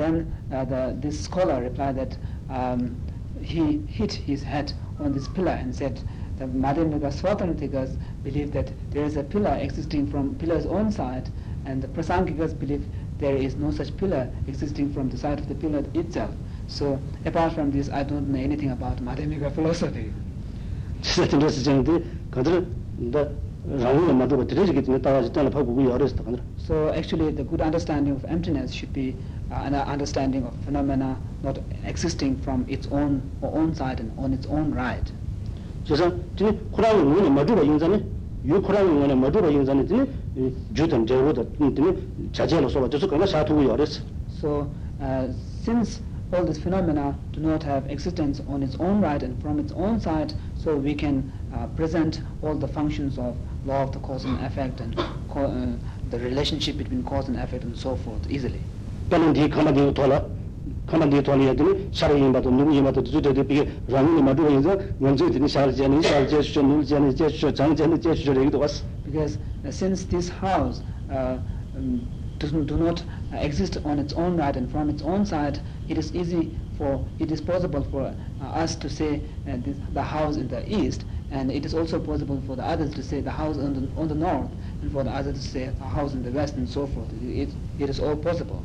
[0.00, 2.16] then uh, the, this scholar replied that
[2.48, 2.96] um,
[3.42, 6.00] he hit his head on this pillar and said
[6.38, 11.28] the Madhyamika Swatantrikas believe that there is a pillar existing from pillar's own side
[11.66, 12.84] and the Prasangikas believe
[13.18, 16.34] there is no such pillar existing from the side of the pillar itself.
[16.66, 20.12] So apart from this, I don't know anything about Madhyamika philosophy.
[26.56, 29.14] So actually the good understanding of emptiness should be
[29.49, 34.47] an understanding of phenomena not existing from its own or own side and on its
[34.47, 35.11] own right.
[35.85, 38.03] 그래서 이 코라는 뭐는 마주로 인자네
[38.47, 39.85] 요 코라는 뭐는 마주로 인자네
[40.35, 44.67] 이 주든 제로도 이 자제로 서 가지고 그거 사투고 열었어 So
[44.99, 45.31] uh,
[45.63, 46.01] since
[46.33, 49.99] all these phenomena do not have existence on its own right and from its own
[49.99, 54.37] side, so we can uh, present all the functions of law of the cause and
[54.43, 54.95] effect and
[55.29, 55.77] co- uh,
[56.09, 58.61] the relationship between cause and effect and so forth easily.
[59.09, 60.23] 빼는 뒤 가만히 돌아
[60.87, 66.01] 가만히 돌아야 되니 샤르인 바도 누구인 바도 주저도 비게 라는 마주로 인자 먼저 되니 샤르제니
[66.01, 71.37] 샤르제슈 누르제니 제슈 장제니 제슈 얘기도 왔어 Because uh, since this house uh,
[71.75, 72.01] um,
[72.39, 75.97] does, do not uh, exist on its own right and from its own side, it
[75.97, 80.35] is easy for, it is possible for uh, us to say uh, this, the house
[80.37, 83.57] in the east, and it is also possible for the others to say the house
[83.57, 84.49] on the, on the north,
[84.81, 87.07] and for the others to say the house in the west, and so forth.
[87.23, 88.63] It, it is all possible.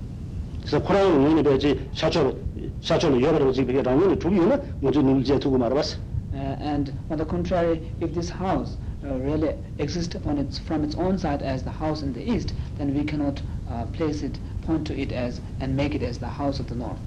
[0.64, 2.36] 그래서 코라는 뭐는 배지 샤초로
[2.80, 5.98] 샤초로 여러분 지금 이게 라는 두기는 먼저 누르제 두고 말아봤어
[6.32, 10.94] Uh, and on the contrary, if this house uh, really exists on its, from its
[10.94, 14.86] own side as the house in the east, then we cannot uh, place it, point
[14.86, 17.02] to it as, and make it as the house of the north.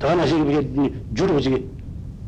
[0.00, 1.64] 더 하나씩 이게 주로지게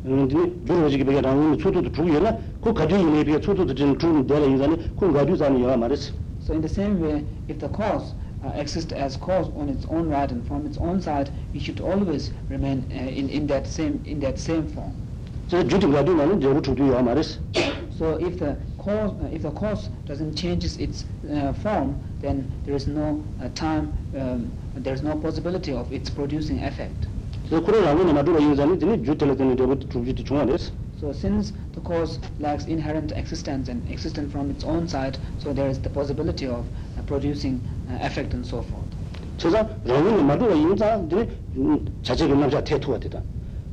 [0.05, 0.29] 음
[0.65, 5.11] 주로지게 비게 라는 초도도 두기는 그 가지고 있는 비게 초도도 좀 주는 데라 인자네 그
[5.11, 9.16] 가지고 자는 여 말했어 So in the same way, if the cause uh, exist as
[9.16, 12.94] cause on its own right and from its own side it should always remain uh,
[12.94, 14.94] in in that same in that same form.
[15.48, 15.62] So
[17.98, 22.74] so if the cause uh, if the cause doesn't change its uh, form then there
[22.74, 27.08] is no uh, time um, there is no possibility of its producing effect.
[27.48, 27.60] So
[31.00, 35.68] so since the cause lacks inherent existence and existence from its own side so there
[35.68, 36.66] is the possibility of
[37.07, 38.85] producing uh, effect and so forth.
[39.37, 41.27] 저자 라는 마두로 인자들이
[42.03, 43.21] 자제 경남자 태투가 되다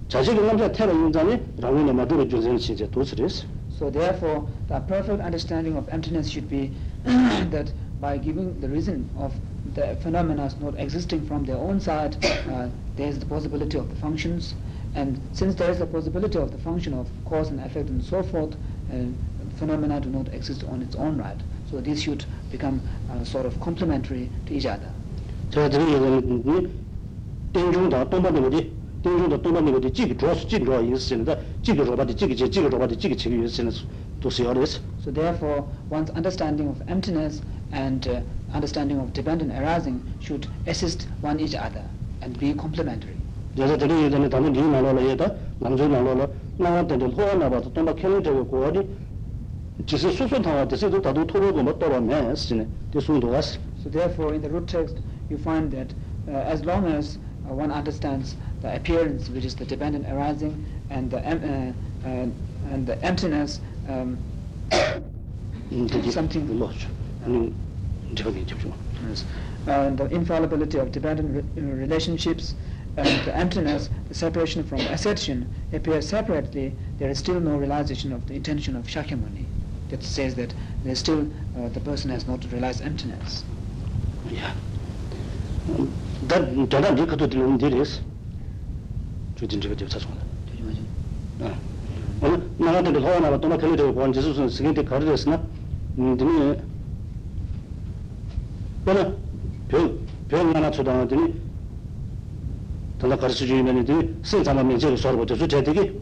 [0.09, 3.47] 자제 경남자 태로 인자네 라는 마두로 주전 시제 도스레스
[3.81, 6.71] So therefore, the perfect understanding of emptiness should be
[7.50, 9.32] that by giving the reason of
[9.75, 12.16] the phenomena not existing from their own side,
[12.50, 14.54] uh, there is the possibility of the functions,
[14.94, 18.22] and since there is the possibility of the function of cause and effect and so
[18.22, 18.54] forth,
[18.93, 18.97] uh,
[19.56, 21.41] phenomena do not exist on its own right.
[21.71, 24.88] So these should become uh, sort of complementary to each other.
[25.50, 26.71] 제가 드린 얘기는
[27.53, 28.72] 땡중다 동반의 어디
[29.03, 33.16] 땡중다 동반의 어디 지기 좋아서 지기 좋아 있으는데 지기 좋아도 지기 제 지기 좋아도 지기
[33.16, 33.72] 지기 있으는
[34.21, 37.41] 도시 어레스 So therefore, one's understanding of emptiness
[37.72, 38.21] and uh,
[38.54, 41.82] understanding of dependent arising should assist one each other
[42.22, 43.16] and be complementary.
[43.56, 46.28] 제가 드린 얘기는 다른 이 말로라 얘다 남자 말로라
[46.59, 48.71] 나한테도 호나 봐도 동바 캐는 저거 고어
[49.84, 52.34] jisi susun tanga tu tatu toro toro me
[52.91, 53.22] di sun.
[53.84, 54.97] So therefore in the root text
[55.30, 55.94] you find that
[56.28, 57.18] uh, as long as
[57.50, 62.74] uh, one understands the appearance which is the dependent arising and the, em uh, uh,
[62.74, 63.59] and the emptiness
[63.90, 64.18] um,
[66.09, 66.47] something
[69.08, 69.25] yes.
[69.68, 72.56] and the infallibility of dependent re relationships
[72.97, 78.25] and the emptiness, the separation from assertion appears separately, there is still no realization of
[78.28, 79.46] the intention of Shakyamuni.
[79.91, 80.54] That says that
[80.84, 81.26] there is still
[81.56, 83.44] uh, the person has not realized emptiness.
[84.37, 84.54] 야.
[86.28, 86.38] 다
[86.69, 88.00] 저다 이제 그것도 들은 데레스.
[89.37, 90.12] 주진 저거 저 사선.
[91.41, 91.59] 아.
[92.22, 95.43] 어, 나한테도 호나 또 막걸리 되고 본 지수선 스긴데 거르렸으나.
[95.98, 96.56] 음, 드니.
[98.84, 99.15] 뭐나
[99.69, 99.98] 병,
[100.28, 101.34] 병 하나 초당하더니
[102.98, 106.01] 더 가르쳐 주면 이제 생산만 면제를 서로 저 제대기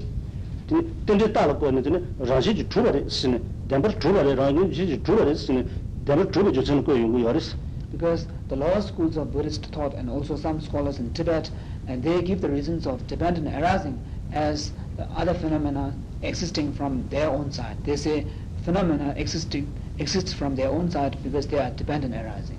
[1.06, 3.40] 땡데 따라 거는데 라지 주바래 쓰네.
[3.69, 5.65] dāmbar dhruva rā rā dhruva rā sīne
[6.05, 7.55] dāmbar dhruva jochan kua yungu yoris
[7.93, 11.49] because the lower schools of Buddhist thought and also some scholars in Tibet
[11.87, 13.99] and they give the reasons of Tibetan arising
[14.31, 15.93] as the other phenomena
[16.23, 17.77] existing from their own side.
[17.85, 18.25] They say
[18.63, 22.57] phenomena existing exists from their own side because they are dependent arising.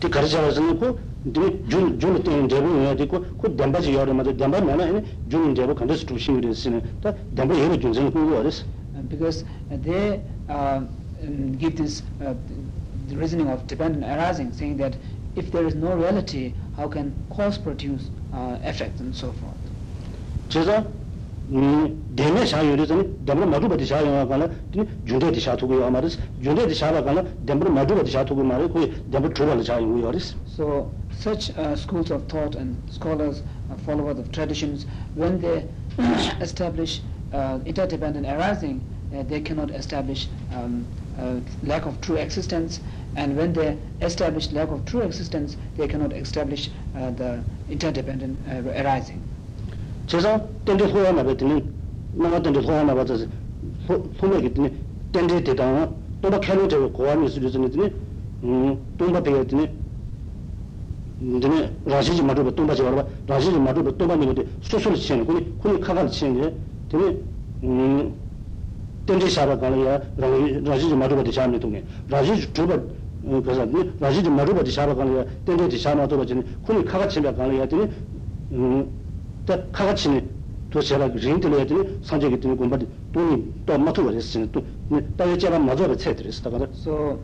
[0.00, 3.92] Ti karjara zani ko de jun jun te ndebu ya de ko ko damba ji
[3.92, 7.54] yore ma de damba na na jun ndebu kandes tu shi re sin ta damba
[7.54, 8.64] yero jun zani ko yores.
[9.00, 10.52] Uh, because they uh,
[11.22, 12.34] um, give this uh,
[13.08, 14.96] the reasoning of dependent arising, saying that
[15.36, 19.56] if there is no reality, how can cause produce uh, effect and so forth?
[20.50, 20.84] 제가
[21.50, 24.48] dēne shā yore zane dēmbara madhuba di shā yore kāna
[25.06, 28.44] junde di shā tuku yore maris junde di shā kāna dēmbara madhuba di shā tuku
[28.44, 33.42] maris kui dēmbara chūpa di shā yore So such uh, schools of thought and scholars
[33.70, 35.66] uh, followers of traditions when they
[36.40, 37.00] establish
[37.32, 38.80] uh, interdependent arising
[39.27, 40.85] they cannot establish um,
[41.17, 42.81] uh, lack of true existence
[43.15, 48.79] and when they establish lack of true existence they cannot establish uh, the interdependent uh,
[48.79, 49.21] arising
[50.07, 51.63] 제가 땡데 소야나 베드니
[52.13, 53.27] 나가 땡데 소야나 바자스
[54.19, 54.69] 소메기 드니
[55.11, 55.89] 땡데 데다나
[56.21, 57.91] 또바 캘로 데 고아니 수르즈니 드니
[58.43, 59.69] 음 또바 베드니
[61.41, 66.53] 드니 라시지 마도 또바 제바라 라시지 마도 또바 니데 소소르 치는 코니 코니 카갈 치는
[66.89, 67.23] 드니
[67.63, 68.13] 음
[69.10, 72.78] tenze shaba kala ya raji ji madhuba di shamni tungi raji ji dhruba
[73.44, 73.66] kasa
[74.00, 77.32] raji ji madhuba di shaba kala ya tenze di shama dhuba jini kuni kaka chimba
[77.32, 77.88] kala ya dini
[79.46, 80.22] ta kaka chini
[80.70, 82.78] to shaba rin dili ya dini sanje ki dini gomba
[83.12, 87.18] duni to matuba resi jini ta ya jeba madhuba chay dili resi takada So,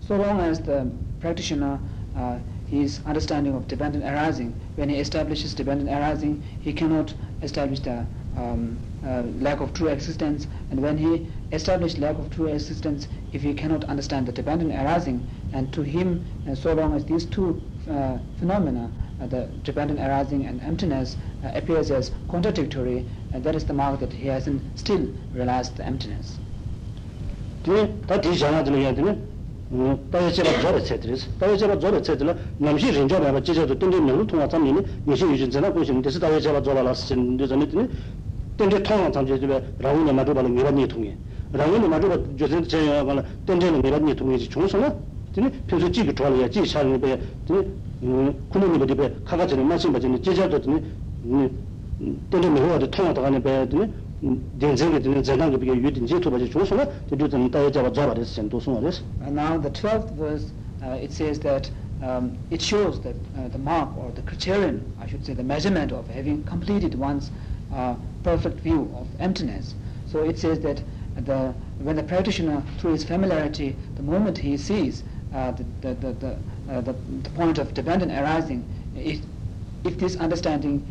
[0.00, 0.90] so long as the
[1.20, 1.78] practitioner
[2.16, 2.36] uh,
[2.66, 8.04] his understanding of dependent arising when he establishes dependent arising he cannot establish the
[8.36, 13.42] um, uh, lack of true existence and when he established lack of true existence if
[13.42, 17.60] he cannot understand the dependent arising and to him uh, so long as these two
[17.90, 18.90] uh, phenomena
[19.20, 24.00] uh, the dependent arising and emptiness uh, appears as contradictory and that is the mark
[24.00, 26.38] that he hasn't still realized the emptiness.
[30.10, 35.24] 빠여제라 저러 체드리스 빠여제라 저러 체드라 남시 린저 바바 제제도 뜬데 명을 통화 잠니니 미시
[35.24, 37.66] 유진자나 고신 데서 다여제라 저러라스 진데 전에
[38.56, 41.16] tenze tongwa tsamche zibe rawu na madhuba la ngirat nye tongye
[41.52, 44.94] rawu na madhuba josen chaya wala tenze na ngirat nye tongye zi chungso na
[45.32, 49.98] tene pyoso jigi chwala ya jigi shari nipe tene kuno nipe dipe kaka chani masinpa
[50.00, 50.82] chani jija to tene
[52.30, 53.88] tenze mehuwa de tongwa taga nipe tene
[54.58, 58.14] denzengi tene zendangi pige yu tenze tuba zi chungso na tene tene daya jaba jaba
[58.14, 60.52] desu sen dosungwa desu And now the 12th verse
[60.82, 61.70] uh, it says that
[62.02, 65.92] um, it shows that uh, the mark or the criterion I should say the measurement
[65.92, 67.30] of having completed one's
[67.72, 69.74] uh, perfect view of emptiness.
[70.06, 70.82] So it says that
[71.16, 75.02] the when the practitioner through his familiarity the moment he sees
[75.34, 76.36] uh, the, the, the,
[76.70, 78.64] uh, the, the point of dependent arising,
[78.94, 79.20] if,
[79.84, 80.86] if this understanding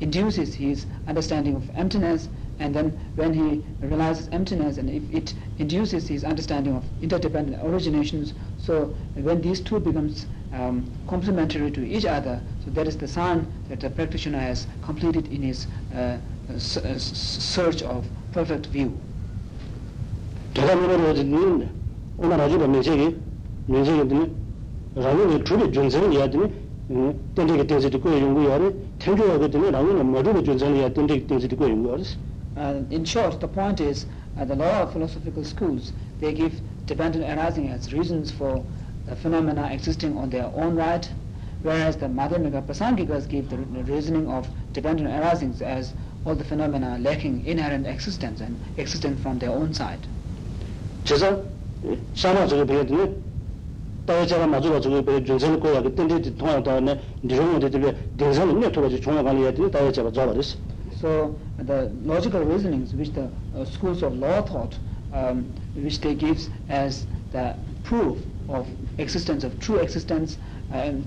[0.00, 2.28] induces his understanding of emptiness,
[2.58, 8.32] and then when he realizes emptiness, and if it induces his understanding of interdependent originations,
[8.58, 13.46] so when these two becomes um, complementary to each other, so that is the sign
[13.68, 16.16] that the practitioner has completed in his uh,
[16.58, 18.96] search of perfect view.
[24.94, 26.48] rāngi chūpi junzhēng yā tini
[27.34, 28.66] tēndē kī tēngzī tī kuya yungu yā rī
[29.00, 31.70] tēngyō yā kī tini rāngi nā madhū kī junzhēng yā tēndē kī tēngzī tī kuya
[31.72, 32.06] yungu yā rī
[32.90, 34.04] In short, the point is,
[34.38, 38.62] uh, the law of philosophical schools, they give dependent arising as reasons for
[39.11, 41.09] the phenomena existing on their own right,
[41.63, 45.93] whereas the Madhyamika Prasangikas give the reasoning of dependent arisings as
[46.25, 49.99] all the phenomena lacking inherent existence and existent from their own side.
[51.05, 51.41] 제가
[52.15, 52.83] 샤마 저거 배워
[54.07, 56.93] tāyā chāgā mā chūgā chūgā pē yuñsāni kōyā kī tēndē tī tōngā tāwa nē
[57.27, 57.89] nirōngu tē tī pē
[58.21, 60.55] dēngsāni mē tōgā chī chōngā kāni yā tī tāyā chāgā chōgā rīs
[61.01, 64.77] So the logical reasonings which the uh, schools of law thought
[65.13, 65.43] um,
[65.75, 68.17] which they gives as the proof
[68.52, 68.66] of
[68.98, 70.38] existence of true existence
[70.70, 71.04] and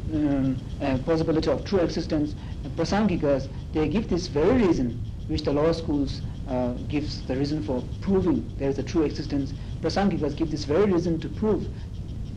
[0.81, 2.35] um, possibility of true existence
[2.75, 7.83] prasangikas they give this very reason which the law schools uh, gives the reason for
[8.01, 11.67] proving there is a true existence prasangikas give this very reason to prove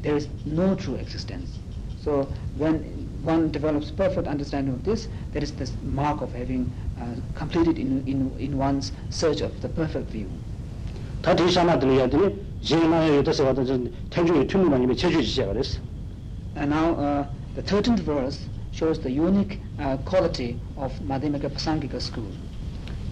[0.02, 1.58] there is no true existence.
[2.02, 2.78] So when
[3.22, 8.06] one develops perfect understanding of this, that is the mark of having uh, completed in,
[8.06, 10.30] in, in one's search of the perfect view.
[12.62, 15.80] 제나 여기서 와서 전 태주의 투무만님의 제주 지시가 그랬어.
[16.56, 17.24] And now uh,
[17.54, 22.28] the 13th verse shows the unique uh, quality of Madhyamika Prasangika school.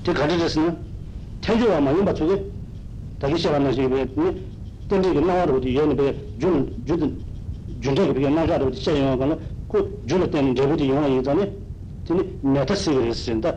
[0.05, 0.85] 그 가르쳤으면
[1.41, 2.45] 태주와 많이 맞추게
[3.19, 4.47] 다시 시작하는 게 뭐였니?
[4.89, 7.25] 근데 이게 나와도 어디 연배 준 주든
[7.81, 9.39] 준대가 그게 나가도 어디 시작하는 거는
[9.69, 11.47] 그 줄을 때는 대부분 영화 얘기잖아.
[12.07, 13.57] 근데 메타스 그랬습니다.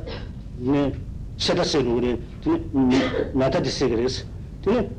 [0.58, 0.91] 네
[1.38, 2.17] 세다스 그래.
[2.43, 4.25] 근데 메타디스 그랬어.
[4.63, 4.89] 근데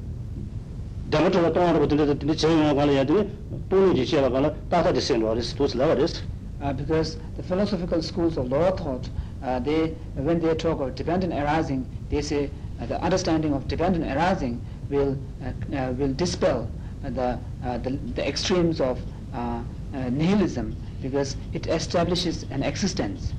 [1.11, 3.31] kana ya tini
[3.69, 6.23] tuni di chaya kana tata di siga resi tosi laga resi
[6.76, 9.09] because the philosophical schools of lower thought
[9.43, 12.50] uh, they when they talk of dependent arising they say
[12.81, 16.69] uh, the understanding of dependent arising will uh, uh, will dispel
[17.02, 19.00] the, uh, the, the extremes of
[19.35, 19.62] uh,
[20.11, 23.33] nihilism because it establishes an existence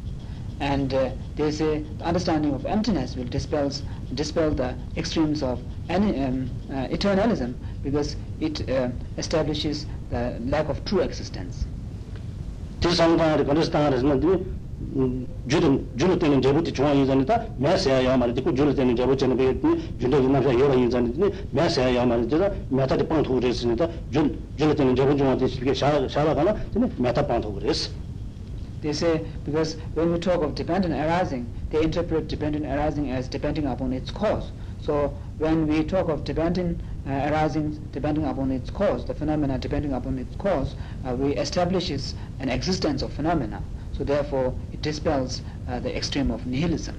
[0.62, 3.72] and uh, they say the understanding of emptiness will dispel
[4.14, 10.86] dispel the extremes of any um, uh, eternalism because it uh, establishes the lack of
[10.86, 11.66] true existence.
[12.80, 14.40] this de de de
[15.48, 18.52] judo judo ten je buti chwa yin zan ta me se ya ma de ku
[18.52, 19.56] judo ten je bu chen be
[20.00, 22.96] judo na fa yo yin zan de me se ya ma de da me ta
[22.96, 26.08] de pang thu de sin da judo judo ten je bu chwa de spi sha
[26.08, 27.72] sha la ga na de me ta pang thu de
[28.82, 33.68] They say, because when we talk of dependent arising, they interpret dependent arising as depending
[33.68, 34.52] upon its cause.
[34.82, 39.94] So when we talk of dependent uh, arising depending upon its cause, the phenomena depending
[39.94, 43.62] upon its cause, uh, we establishes an existence of phenomena.
[43.94, 46.96] So therefore, it dispels uh, the extreme of nihilism.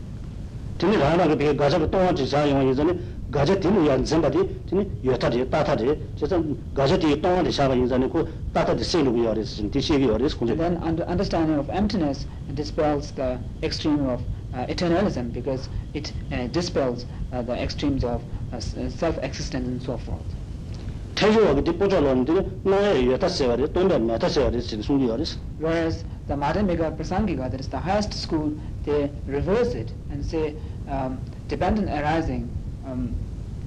[3.33, 7.75] Tinu ya nzimba di tini yota di, tata di, chisan gaja di tonga di shaba
[7.75, 10.55] yinzani ku tata di selu gu yoris, di shegi yoris kunji.
[10.57, 14.21] Then under understanding of emptiness dispels the extreme of
[14.55, 18.23] uh, eternalism because it uh, dispels uh, the extremes of
[18.53, 20.21] uh, self-existence and so forth.
[21.15, 22.35] Tenju wagi di pocha lon di
[22.65, 25.39] naya yota sewa di, tonda meta sewa di, chini sungi yoris.
[25.59, 28.53] Whereas the Madhyamika Prasangika, that is the highest school,
[28.85, 30.55] they reverse it and say
[30.89, 32.49] um, dependent arising
[32.87, 33.15] um,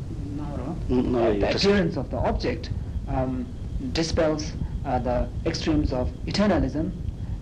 [0.10, 2.70] no, the appearance of the object
[3.08, 3.46] um,
[3.92, 4.54] dispels
[4.86, 6.92] uh, the extremes of eternalism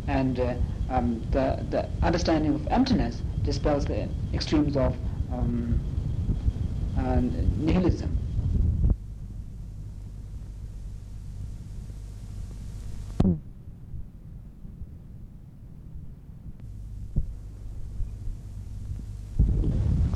[0.07, 0.53] and uh,
[0.89, 4.95] um, the, the understanding of emptiness dispels the extremes of
[5.31, 5.79] um,
[6.97, 7.19] uh,
[7.59, 8.22] nihilism.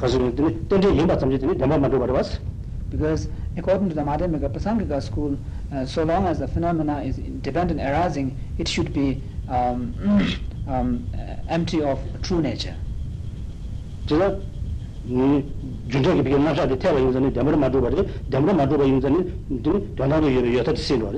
[0.07, 2.39] 가지고는 던데 임바 잠지더니 담바 만도 바로 봤어.
[2.89, 5.37] Because according to the Madhyamika Prasangika school
[5.73, 9.93] uh, so long as the phenomena is dependent arising it should be um,
[10.67, 12.75] um, uh, empty of true nature.
[14.07, 14.39] 제가
[15.89, 19.17] 준적이 비게 나자데 태와 용전에 담으로 만도 바로 담으로 만도 바 용전에
[19.63, 21.11] 든 변화도 여러 여타 쓰는 거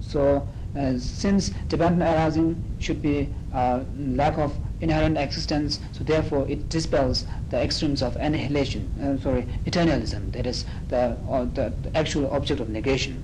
[0.00, 0.44] so
[0.76, 7.25] uh, since dependent arising should be uh, lack of inherent existence, so therefore it dispels
[7.49, 12.59] the extremes of annihilation, uh, sorry, eternalism, that is the, uh, the, the actual object
[12.61, 13.21] of negation.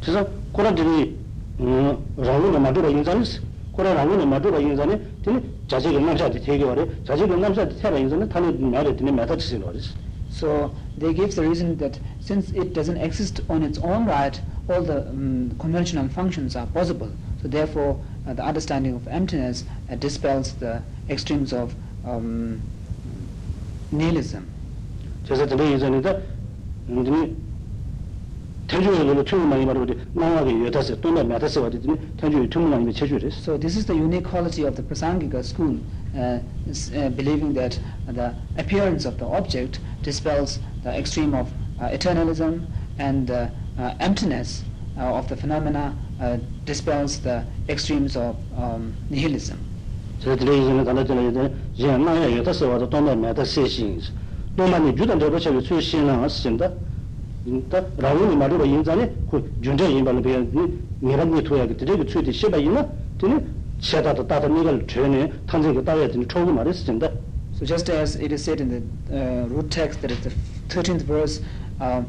[0.00, 1.16] 그래서 코란들이
[1.60, 3.42] 음 라운드 마두가 인자니스
[3.72, 8.94] 코란 라운드 마두가 인자니 되니 자제 영남사한테 되게 말해 자제 영남사한테 태라 인자는 타는 말에
[8.96, 9.94] 되니 메타치스 노리스
[10.30, 14.40] so they give the reason that since it doesn't exist on its own right
[14.70, 17.10] all the um, conventional functions are possible
[17.42, 22.60] so therefore uh, the understanding of emptiness uh, dispels the extremes of um,
[23.92, 24.46] nihilism.
[25.24, 26.22] 그래서 그 이전에도
[26.86, 27.34] 근데
[28.66, 33.76] 태주의 그 많이 말하고 나와게 여다서 또나 매다서 왔더니 태주의 tum을 많이 체주를 So this
[33.76, 35.80] is the unique quality of the Prasangika school
[36.14, 41.88] uh, is, uh, believing that the appearance of the object dispels the extreme of uh,
[41.88, 42.66] eternalism
[42.98, 44.64] and uh, uh, emptiness
[44.97, 49.57] uh, of the phenomena uh, dispels the extremes of um, nihilism.
[50.19, 53.13] So the reason that is that the Zen na ya ta se wa ta ma
[53.15, 54.01] ma ta se shin.
[54.55, 56.71] Do ma ni ju Dan de ba che le chu shin na Xin da.
[57.67, 60.11] Da ra wu ni ma ru ba yin za Ni ku jun Zhe yin ba
[60.11, 62.57] le be ni ni ran ni tu ya ge de ge Cui de she ba
[62.57, 62.87] yin na.
[63.17, 63.35] De ni
[63.79, 66.25] che da da da ni ge che Ni tan zhen ge da ya de ni
[66.25, 67.11] chou ma de Xin da.
[67.51, 70.31] So just as it is said in the uh, root text that is the
[70.69, 71.41] 13th verse
[71.79, 72.07] um,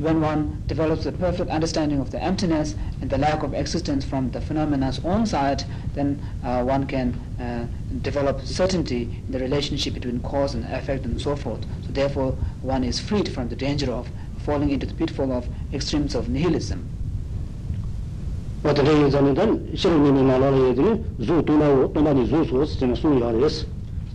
[0.00, 4.30] when one develops a perfect understanding of the emptiness and the lack of existence from
[4.30, 5.62] the phenomena's own side,
[5.94, 7.66] then uh, one can uh,
[8.00, 11.60] develop certainty in the relationship between cause and effect and so forth.
[11.86, 16.14] So therefore, one is freed from the danger of falling into the pitfall of extremes
[16.14, 16.88] of nihilism.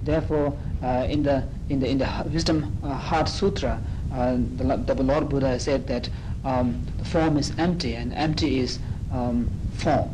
[0.03, 3.81] Therefore, uh, in the in the in the Wisdom uh, Heart Sutra,
[4.13, 6.09] uh, the, the Lord Buddha said that
[6.43, 8.79] um, the form is empty and empty is
[9.11, 10.09] um, form.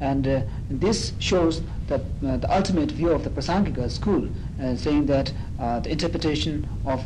[0.00, 4.28] And uh, this shows that uh, the ultimate view of the Prasangika school,
[4.60, 7.04] uh, saying that uh, the interpretation of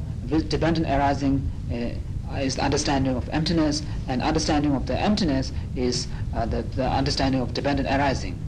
[0.48, 6.46] dependent arising uh, is the understanding of emptiness, and understanding of the emptiness is uh,
[6.46, 8.38] the, the understanding of dependent arising.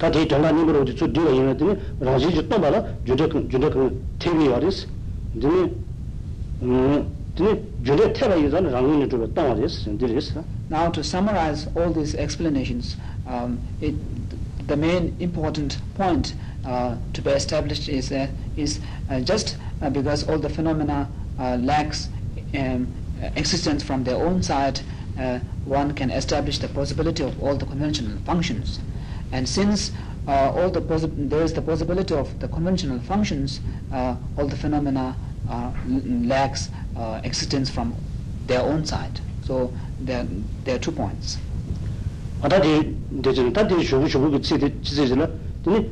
[0.00, 1.76] Tā tī tōngā nīmbarō tī tsū dīwa yīnā tīni
[2.08, 3.46] rāngshī tōmbā rā jūrē kāng
[4.22, 4.82] tēngi yā rīs
[5.36, 5.62] tīni
[7.38, 7.54] tīni
[7.88, 10.32] jūrē tēbā yī zāni rāngī nī tūrā tōngā rīs dī rīs
[10.68, 12.96] Now to summarize all these explanations
[13.28, 13.94] um, it,
[14.66, 16.34] the main important point
[16.66, 18.26] uh, to be established is uh,
[18.56, 22.08] is uh, just uh, because all the phenomena uh, lacks
[22.54, 22.88] um,
[23.34, 24.80] existence from their own side,
[25.18, 28.78] uh, one can establish the possibility of all the conventional functions.
[29.31, 29.91] And since
[30.27, 34.55] uh, all the possi- there is the possibility of the conventional functions, uh, all the
[34.55, 35.15] phenomena
[35.49, 37.95] uh, l- lacks uh, existence from
[38.47, 39.19] their own side.
[39.43, 40.27] So there,
[40.63, 41.39] there are two points.
[42.41, 45.27] 아다디 되지는 다디 쇼고 쇼고 그 치디 치지잖아.
[45.63, 45.89] 근데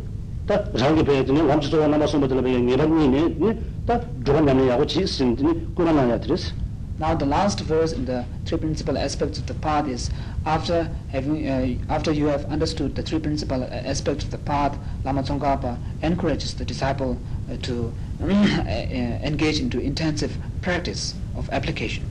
[0.48, 3.60] 다 장게 배에 되는 남주 소와 남아 손들을 배에 예방이네.
[3.86, 5.44] 다 조간남이 하고 지스인데
[5.76, 6.54] 꾸나나야 드레스.
[6.99, 10.11] Now the last verse in the three principal aspects of the path is
[10.47, 15.23] after having uh, after you have understood the three principal aspects of the path, Lama
[15.23, 17.19] Tsongkhapa encourages the disciple
[17.51, 22.05] uh, to engage into intensive practice of application.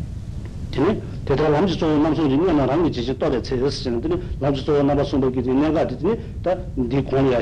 [0.73, 4.19] tene teta lamchi tsoyo namso ji nyana rangi chi chi tore tse esi chene tene
[4.39, 7.39] lamchi tsoyo naba sombo ki tene nga di tene ta di kong ha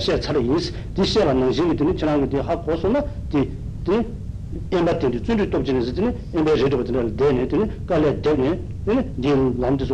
[4.71, 6.55] yamba topchi nisi tini yamba
[7.47, 8.13] tini kala
[8.85, 9.85] lamdi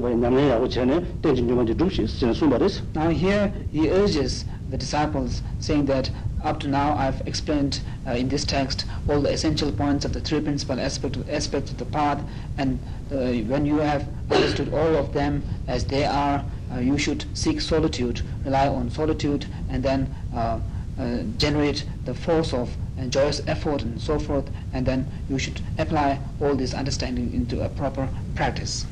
[0.50, 2.82] yago chene tenchi sumba resi.
[2.96, 6.10] Now here he urges the disciples saying that
[6.44, 10.20] up to now I've explained uh, in this text all the essential points of the
[10.20, 12.22] three principal aspect, aspects of the path
[12.58, 12.80] and
[13.12, 13.16] uh,
[13.48, 18.22] when you have understood all of them as they are uh, you should seek solitude,
[18.46, 20.60] rely on solitude and then uh,
[21.00, 25.60] uh, generate the force of and joyous effort and so forth and then you should
[25.78, 28.86] apply all this understanding into a proper practice.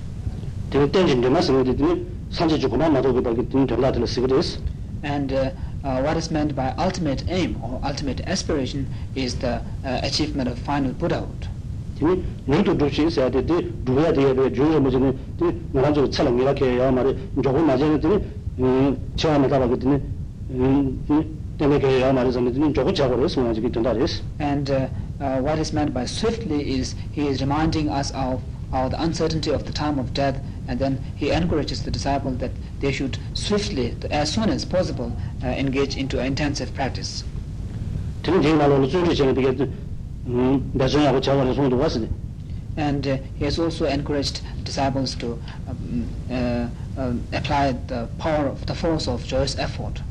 [0.71, 4.57] the tension the mass of the sanji jukuna na dobe bagi tin dala de sigres
[5.03, 5.49] and uh,
[5.83, 10.57] uh, what is meant by ultimate aim or ultimate aspiration is the uh, achievement of
[10.59, 11.47] final buddhahood.
[11.99, 16.53] tini nuntu dhubshi saya de de dhubya de yabe dhubya mujine de naranzo tsala ngira
[16.53, 18.19] ke ya mare jogo majene tini
[19.15, 20.01] chewa mata bagi tini
[24.39, 24.87] And uh,
[25.19, 28.41] uh, what is meant by swiftly is he is reminding us of,
[28.73, 32.51] of the uncertainty of the time of death and then he encourages the disciple that
[32.79, 37.23] they should swiftly, as soon as possible, uh, engage into intensive practice.
[42.77, 48.65] And uh, he has also encouraged disciples to um, uh, um, apply the power of
[48.65, 50.01] the force of joyous effort.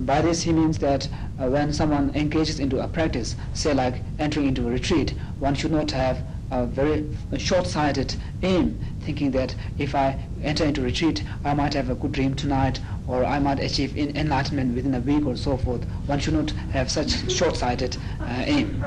[0.00, 4.48] By this he means that uh, when someone engages into a practice, say like entering
[4.48, 10.18] into a retreat, one should not have a very short-sighted aim, thinking that if I
[10.42, 14.74] enter into retreat, I might have a good dream tonight, or I might achieve enlightenment
[14.74, 15.82] within a week or so forth.
[16.06, 18.84] One should not have such short-sighted uh, aim.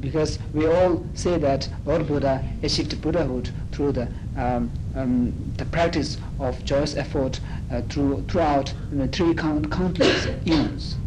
[0.00, 6.17] Because we all say that all Buddha achieved Buddhahood through the um, um, the practice
[6.39, 7.39] of joyous effort
[7.71, 10.97] uh, through throughout you know, three count, countless eons.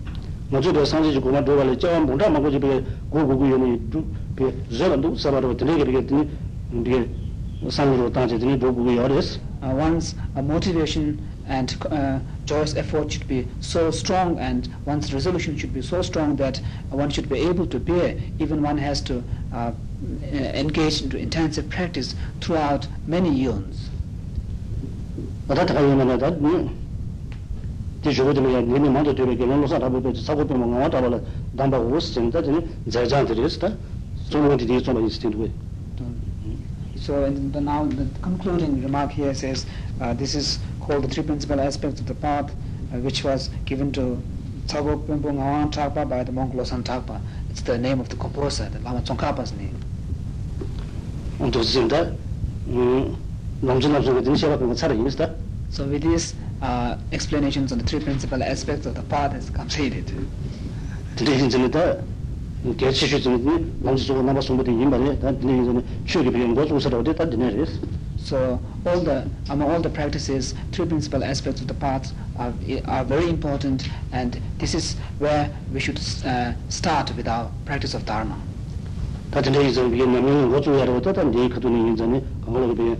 [0.51, 6.29] 먼저도 산지지 고만 도발에 저 뭔가 먹고 집에 고고고연이 두그 저런도 사바로 되게 되겠더니
[6.73, 7.09] 이게
[7.71, 13.93] 산으로 따지더니 고고고 어렸어 Uh, one's uh, motivation and uh, joyous effort should be so
[13.93, 16.61] strong and one's resolution should be so strong that
[16.91, 19.23] one should be able to bear even one has to
[19.55, 23.90] uh, Uh, engaged into intensive practice throughout many years.
[25.50, 26.38] وتتغير هذا
[28.04, 30.22] tī shūpa tī mī yā nīmi māntā tī mī kī lōng lōsā rāpa pē tī
[30.22, 31.20] sāpa pē mō ngā wā tā wā lā
[31.58, 33.72] dāmbā wō sī tī tā tī nī dzā yā tī rī sī tā
[34.30, 35.50] sō mō tī tī sō mā yī
[36.96, 39.66] So in the now the concluding remark here says
[40.00, 43.92] uh, this is called the three principal aspects of the path uh, which was given
[43.94, 44.22] to
[44.68, 47.20] Tsago Pempo Ngawang Thakpa by the monk Losan Thakpa.
[47.50, 49.77] It's the name of the composer, the Lama Tsongkhapa's name.
[51.51, 52.13] 또 진짜
[52.69, 53.17] 음
[53.61, 55.31] 농전남서 같은 시가 그거 차려 있다
[55.71, 60.13] So with these uh, explanations on the three principal aspects of the path is completed.
[61.17, 61.97] 근데 이제는다
[62.77, 63.43] 개치슈 좀
[63.81, 67.81] 농전소 남아 손부터 임바래 다 근데 이제는 추기 비행 거 조사로 됐다 되네스
[68.23, 72.55] So all the among all the practices, three principal aspects of the path are,
[72.87, 78.07] are very important, and this is where we should uh, start with our practice of
[78.07, 78.39] dharma.
[79.31, 82.97] 다 근데 이제 이게 남는 거 조사로 됐다 이제 그도는 이제는 그걸로 비행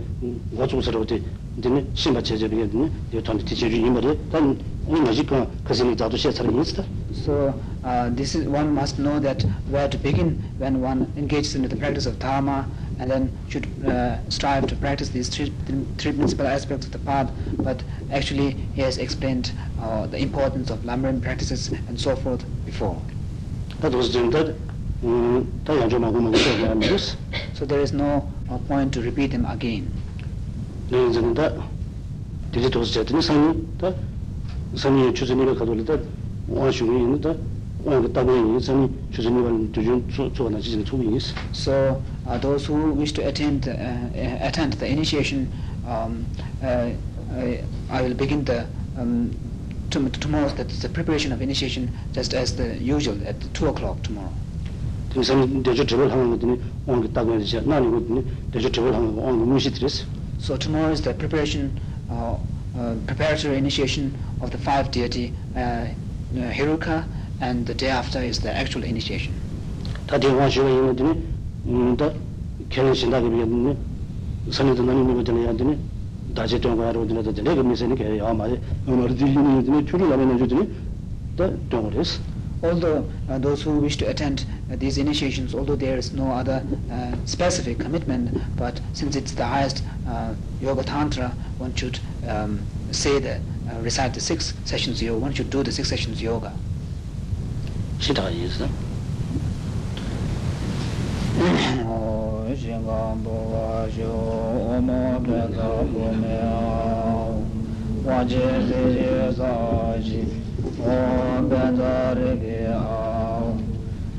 [0.57, 1.21] 거 조사로 됐
[1.57, 6.83] 이제는 신바 체제 비행은 이제 전 티체주 임바래 단 오늘 지금 그것이 자도 시차를 있다
[7.13, 7.53] So
[7.85, 11.77] uh, this is one must know that where to begin when one engages into the
[11.77, 12.65] practice of dharma,
[12.99, 15.53] and then should uh, strive to practice these three,
[15.99, 17.29] three principal aspects of the path.
[17.59, 22.97] But actually, he has explained uh, the importance of Lamrim practices and so forth before.
[23.79, 24.53] 다도 진짜
[27.54, 28.28] So there is no
[28.66, 29.90] point to repeat them again.
[41.52, 43.72] So uh, those who wish to attend uh,
[44.40, 45.50] attend the initiation,
[45.86, 46.26] um,
[46.62, 46.92] uh, uh
[47.90, 48.66] I will begin the
[48.98, 49.30] um,
[49.90, 50.48] tomorrow.
[50.48, 54.32] That's the preparation of initiation, just as the usual at two o'clock tomorrow.
[55.13, 59.21] 그 상이 대저 접을 하는 것들이 원그 따고이 이제 나니 것들이 대저 접을 하는 거
[59.21, 60.05] 원그 무시 드렸어.
[60.39, 61.71] So tomorrow is the preparation,
[62.09, 62.35] uh,
[62.75, 65.87] uh, preparatory initiation of the five deity uh,
[66.35, 67.05] uh, Hiruka,
[67.41, 69.33] and the day after is the actual initiation.
[70.07, 71.09] 다 대화시가 있는 것들이
[71.67, 72.11] 음다
[72.69, 73.77] 개는 신다게 비었는데
[74.51, 75.77] 선에도 나니 뭐 되는 야더니
[76.35, 80.67] 다제 동가로 되는 데 내가 미세는 게 아마에 음을 들리는 것들이 줄을 하면 주더니
[81.37, 82.19] 다 동거랬어.
[82.62, 86.64] although uh, those who wish to attend uh, these initiations, although there is no other
[86.90, 93.18] uh, specific commitment, but since it's the highest uh, Yoga Tantra, one should um, say
[93.18, 93.40] that,
[93.70, 96.52] uh, recite the six sessions yoga, one should do the six sessions yoga.
[97.98, 98.68] Shita?
[110.78, 113.46] ॐ बेचारे आओ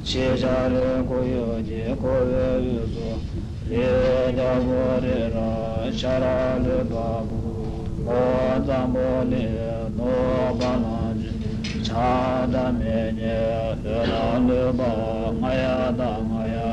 [0.10, 3.12] शेषारे कोयो जे कोवे युसो
[3.70, 3.86] रे
[4.38, 5.48] जागो रे रा
[6.00, 7.40] शराल बाबू
[8.12, 8.20] ओ
[8.68, 9.46] जामोले
[9.96, 10.12] no
[10.60, 11.22] बानाज
[11.88, 13.38] छादा मेने
[14.12, 14.92] राल बा
[15.40, 16.68] माया दा माया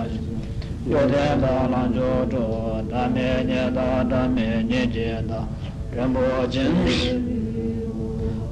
[0.90, 2.44] योदे दा लांजो तो
[2.90, 5.46] दा मेने दा दा मेने जे दा
[5.94, 6.74] रंबो जिन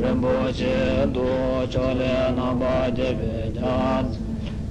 [0.00, 4.06] rinpoche du chole namba jebe jan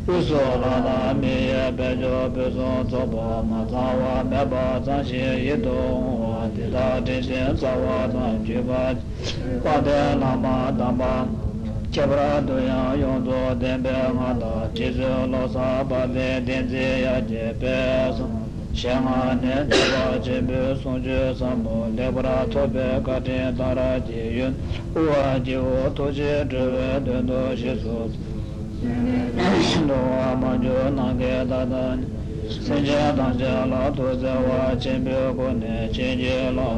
[0.07, 8.43] uso lana miye pecho pecho tsobo mazawa meba zanshi yidong wa dida dinshin tsawa zan
[8.45, 8.95] juba
[9.63, 11.27] kwade nama damba
[11.91, 18.44] chebra duyan yongzo denbe ngata jizu losa babe denzi ya jebe san
[18.79, 24.57] shēngā nē dāvā jēbē sōngchē sāmbō lēpurā tōpē kātē tārā jēyūn
[25.01, 27.99] uwā jīwō tōchē chēwē dēndō shēsō
[29.91, 31.85] dōwā māñchō nāngē tātā
[32.67, 36.71] sēngchē tāngchē lā tōsē wā jēbē kōnē chēnchē lā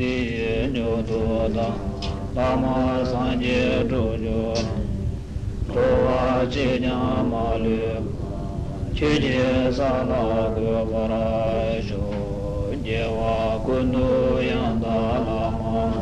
[0.00, 1.20] ji nyu du
[1.54, 1.68] da
[2.34, 4.40] lama san je du ju
[5.72, 6.96] do wa ji nya
[7.30, 7.76] ma lu
[8.96, 9.42] chi je
[9.78, 10.22] sa la
[10.56, 11.26] gu pa ra
[11.88, 12.00] shu
[12.86, 14.08] je wa ku nu
[14.50, 15.92] yang da lama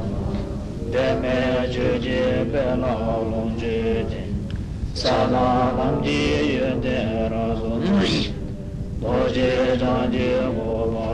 [0.93, 1.37] de me
[1.75, 2.95] chu je pe la
[3.31, 4.23] long je je
[4.95, 6.21] sa la lam ji
[6.55, 6.99] yu de
[7.35, 7.73] ra su
[9.03, 11.08] do je zhang je go